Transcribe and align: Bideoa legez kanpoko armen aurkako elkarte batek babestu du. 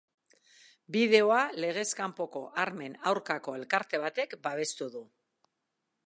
Bideoa 0.93 1.41
legez 1.65 1.85
kanpoko 1.99 2.41
armen 2.63 2.97
aurkako 3.11 3.55
elkarte 3.59 3.99
batek 4.05 4.33
babestu 4.47 4.89
du. 4.97 5.03